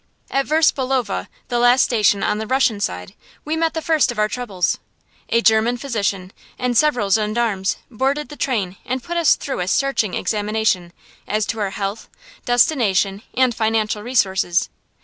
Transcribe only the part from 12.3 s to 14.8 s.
destination, and financial resources.